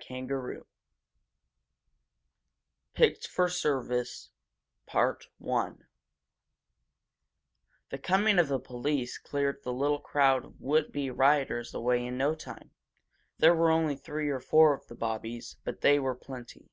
CHAPTER 0.00 0.52
III 0.54 0.60
PICKED 2.94 3.26
FOR 3.26 3.48
SERVICE 3.48 4.30
The 4.86 5.26
coming 8.00 8.38
of 8.38 8.46
the 8.46 8.60
police 8.60 9.18
cleared 9.18 9.64
the 9.64 9.72
little 9.72 9.98
crowd 9.98 10.44
of 10.44 10.60
would 10.60 10.92
be 10.92 11.10
rioters 11.10 11.74
away 11.74 12.06
in 12.06 12.16
no 12.16 12.36
time. 12.36 12.70
There 13.38 13.56
were 13.56 13.72
only 13.72 13.96
three 13.96 14.28
or 14.28 14.38
four 14.38 14.72
of 14.72 14.86
the 14.86 14.94
Bobbies, 14.94 15.56
but 15.64 15.80
they 15.80 15.98
were 15.98 16.14
plenty. 16.14 16.70